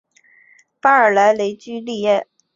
[0.79, 2.27] 巴尔莱雷居利耶。